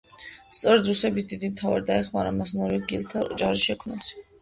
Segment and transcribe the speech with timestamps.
[0.59, 4.23] სწორედ რუსების დიდი მთავარი დაეხმარა მას ნორვეგიელთა ჯარის შექმნაში.